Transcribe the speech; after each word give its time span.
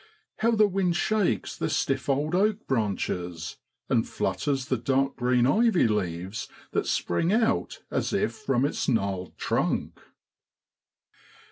How 0.37 0.49
the 0.55 0.67
wind 0.67 0.95
shakes 0.95 1.55
the 1.55 1.69
stiff 1.69 2.09
old 2.09 2.33
oak 2.33 2.65
branches, 2.65 3.57
and 3.87 4.09
flutters 4.09 4.65
the 4.65 4.77
dark 4.77 5.15
green 5.15 5.45
ivy 5.45 5.87
leaves 5.87 6.47
that 6.71 6.87
spring 6.87 7.31
out 7.31 7.83
as 7.91 8.11
if 8.11 8.33
from 8.33 8.65
its 8.65 8.89
gnarled 8.89 9.37
trunk! 9.37 9.99